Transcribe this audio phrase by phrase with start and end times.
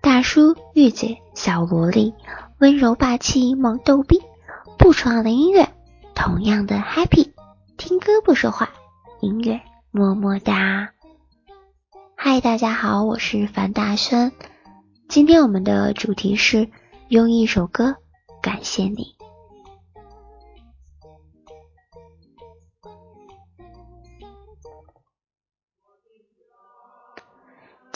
[0.00, 2.14] 大叔、御姐、小萝莉，
[2.58, 4.20] 温柔霸气猛逗逼，
[4.78, 5.68] 不爽的音乐，
[6.14, 7.32] 同样的 happy。
[7.76, 8.70] 听歌不说话，
[9.20, 9.60] 音乐
[9.90, 10.90] 么么哒。
[12.16, 14.32] 嗨，大家好，我是樊大轩。
[15.08, 16.68] 今天我们的主题是
[17.08, 17.96] 用一首歌
[18.40, 19.17] 感谢你。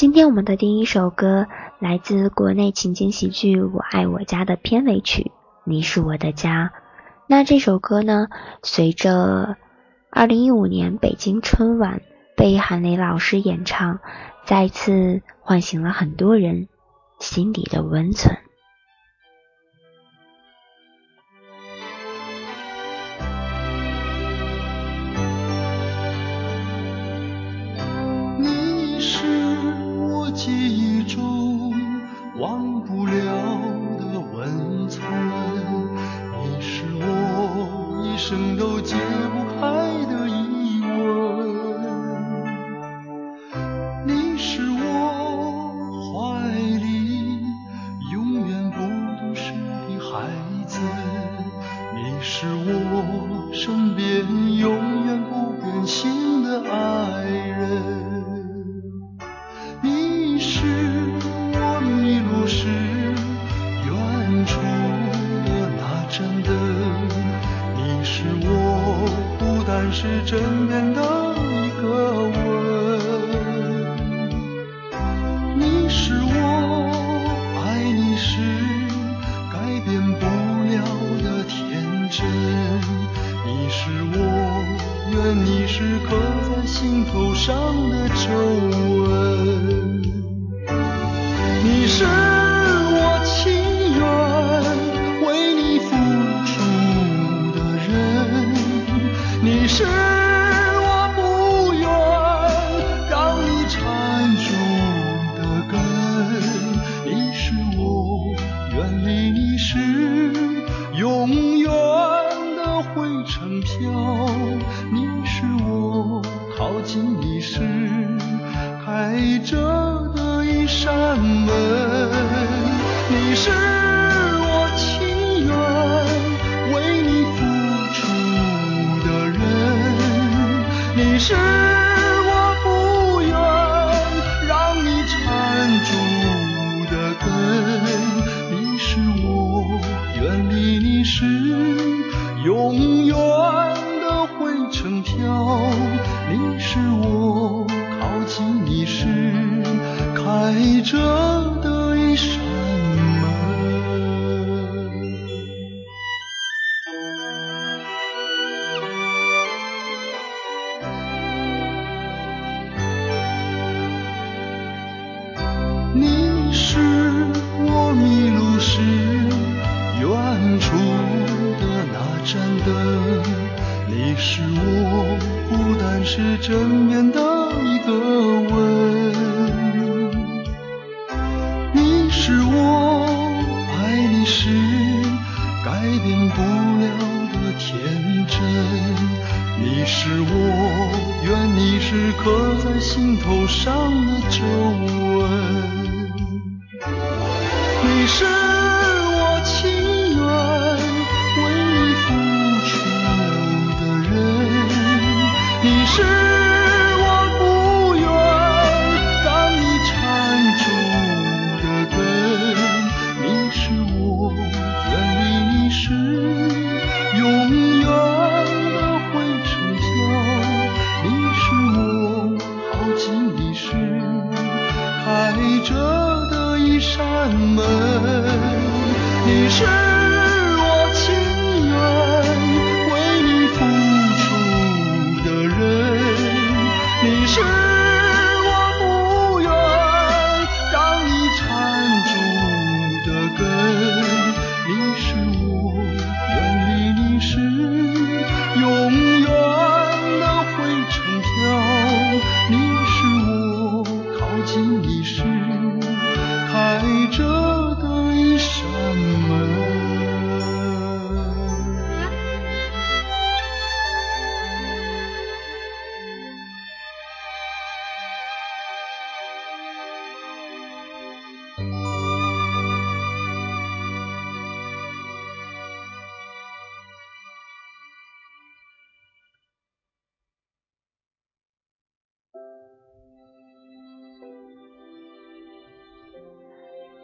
[0.00, 1.46] 今天我们的第一首歌
[1.78, 5.24] 来自国内情景喜剧《我爱我家》的片尾曲
[5.64, 6.72] 《你是我的家》。
[7.26, 8.28] 那这首歌呢，
[8.62, 9.58] 随着
[10.08, 12.00] 二零一五年北京春晚
[12.34, 13.98] 被韩磊老师演唱，
[14.46, 16.68] 再次唤醒了很多人
[17.18, 18.38] 心底的温存。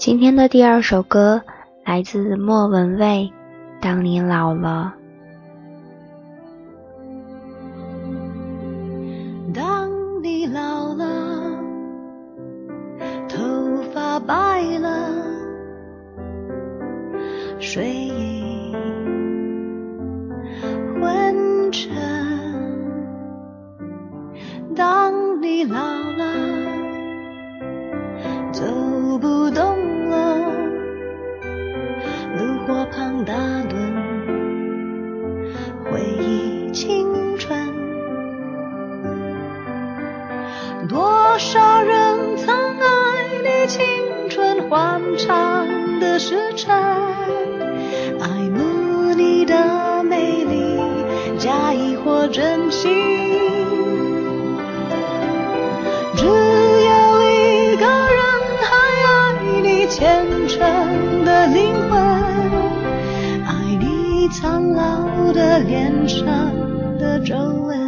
[0.00, 1.42] 今天的第二首歌
[1.84, 3.30] 来自莫文蔚，
[3.82, 4.94] 《当你老了》。
[9.54, 9.90] 当
[10.22, 11.04] 你老了，
[13.28, 13.36] 头
[13.92, 14.89] 发白了，
[52.32, 52.90] 真心。
[56.16, 56.30] 只有
[57.22, 58.22] 一个人
[58.62, 58.70] 还
[59.06, 59.08] 爱
[59.62, 61.98] 你虔诚的灵魂。
[63.44, 66.26] 爱你苍老的脸上
[66.98, 67.79] 的皱纹，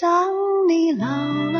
[0.00, 0.32] 当
[0.66, 1.59] 你老了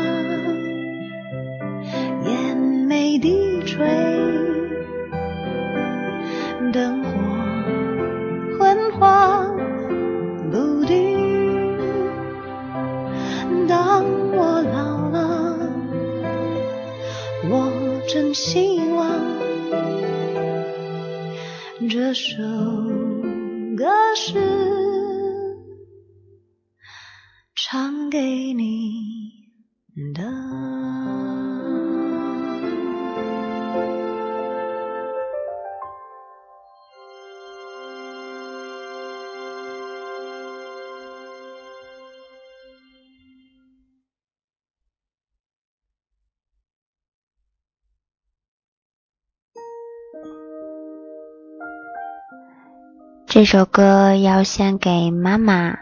[53.33, 55.79] 这首歌要献给妈妈，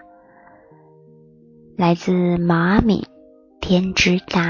[1.75, 2.99] 来自毛阿敏，
[3.59, 4.41] 《天之大》。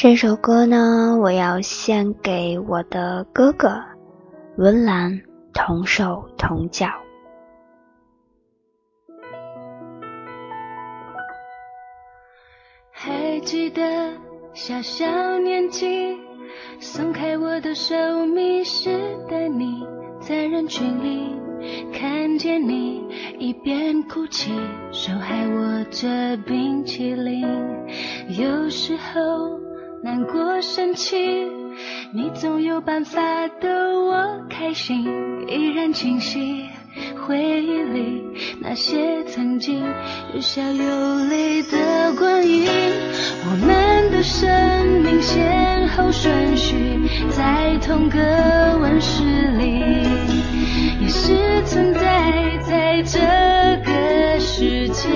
[0.00, 3.82] 这首歌呢，我要献给我的哥哥
[4.56, 5.20] 文兰，
[5.52, 6.86] 同手同脚。
[12.92, 14.12] 还记得
[14.54, 15.04] 小小
[15.40, 16.16] 年纪，
[16.78, 18.90] 松开我的手，迷失
[19.28, 19.84] 的你，
[20.20, 21.36] 在人群里
[21.92, 23.04] 看见你，
[23.36, 24.52] 一边哭泣，
[24.92, 27.44] 手还握着冰淇淋，
[28.38, 29.58] 有时候。
[30.00, 31.16] 难过、生气，
[32.12, 33.20] 你总有办法
[33.60, 35.04] 逗我开心，
[35.48, 36.64] 依然清晰
[37.26, 38.24] 回忆里
[38.60, 39.82] 那些曾经
[40.32, 42.68] 有笑有泪的光阴。
[43.50, 44.48] 我们的生
[45.02, 46.76] 命先后顺序
[47.30, 48.18] 在同个
[48.80, 49.24] 温室
[49.58, 49.80] 里，
[51.00, 53.18] 也是存在在这
[53.84, 55.08] 个世界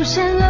[0.00, 0.49] 出现了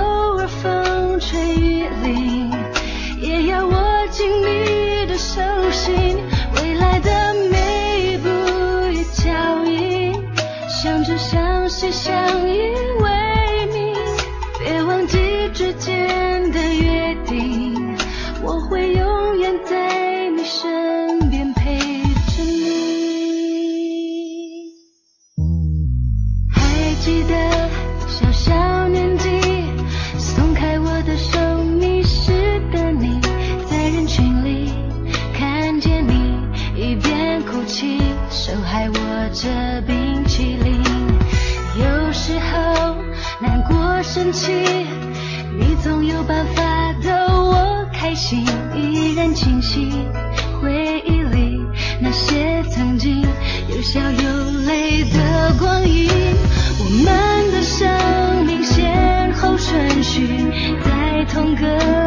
[44.32, 44.52] 起，
[45.58, 46.62] 你总有办法
[47.02, 48.44] 逗我开心，
[48.75, 49.90] 依然清晰
[50.60, 51.60] 回忆里
[52.00, 53.22] 那些曾经
[53.68, 56.08] 有笑有泪的光阴。
[56.78, 60.26] 我们的生命先后顺序
[60.84, 62.00] 在同个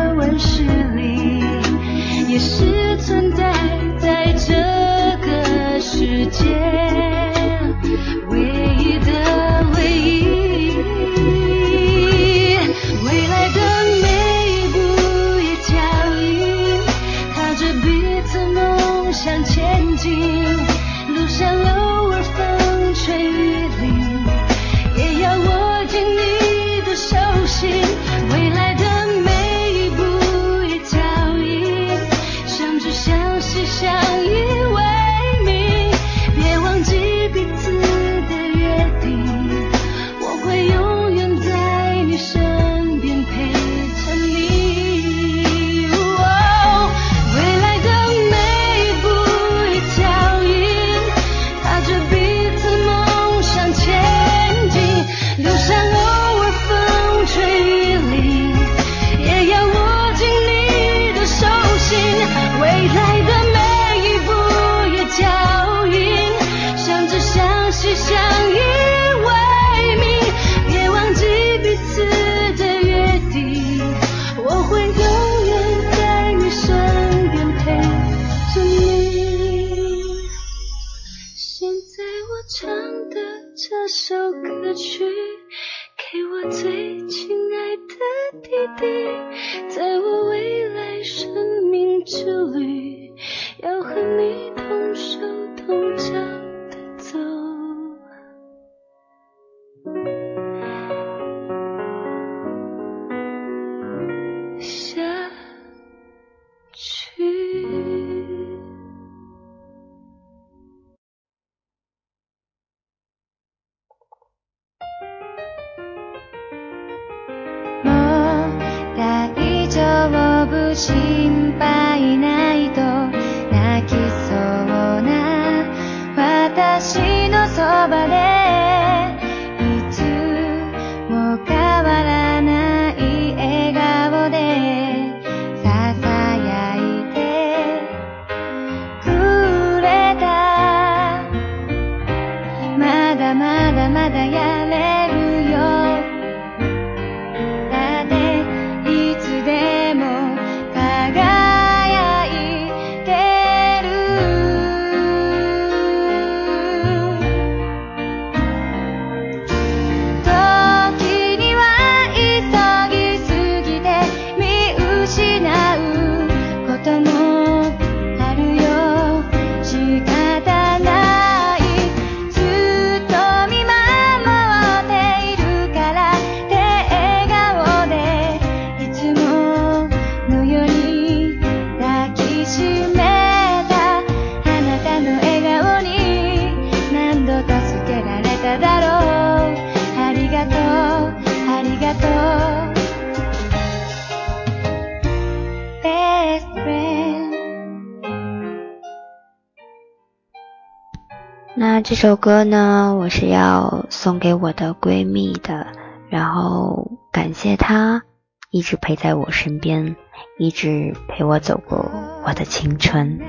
[201.83, 205.67] 这首歌呢我是要送给我的闺蜜的
[206.09, 208.03] 然后感谢她
[208.51, 209.97] 一直陪在我身边
[210.37, 211.91] 一直陪我走过
[212.25, 213.19] 我的青春。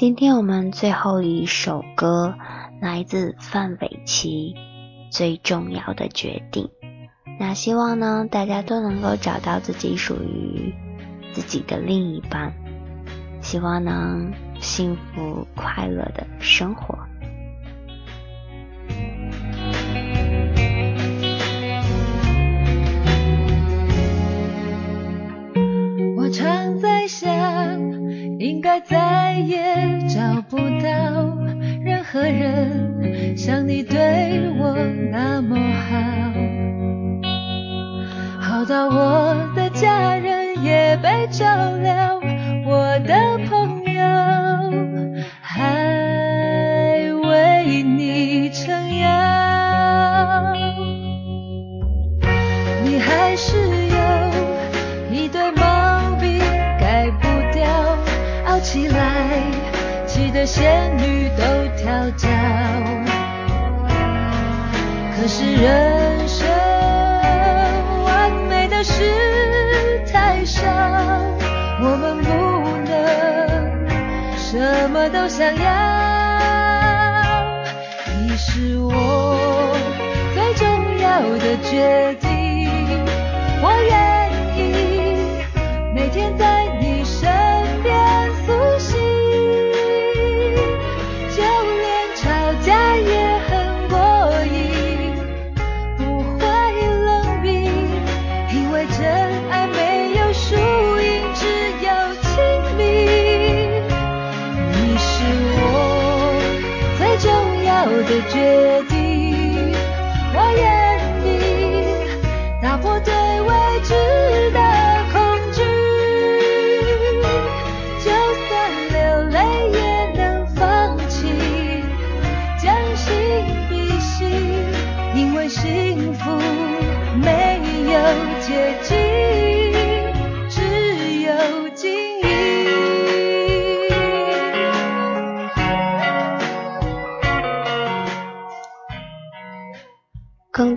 [0.00, 2.34] 今天我们最后一首歌
[2.80, 4.54] 来自范玮琪
[5.10, 6.70] 最重要的决定。
[7.38, 10.74] 那希望呢大家都能够找到自己属于
[11.34, 12.50] 自己的另一半
[13.42, 16.99] 希望能幸福快乐的生活。
[28.84, 29.58] 再也
[30.08, 31.36] 找不到
[31.82, 34.76] 任何人像你对我
[35.10, 36.20] 那么好。
[38.40, 42.19] 好到我的家人也被照料。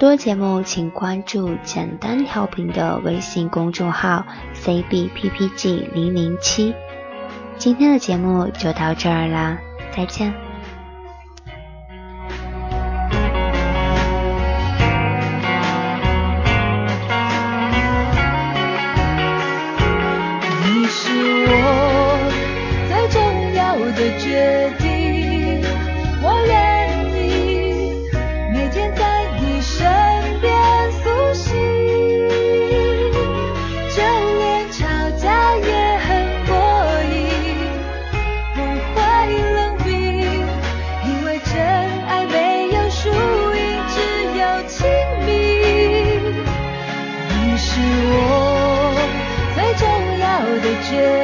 [0.03, 6.75] 多节目，请关注“简单调频”的微信公众号 “cbppg 零零七”。
[7.57, 9.57] 今天的节目就到这儿啦，
[9.95, 10.42] 再见。
[47.73, 48.93] 是我
[49.55, 49.83] 最重
[50.19, 50.25] 要
[50.61, 51.22] 的决定。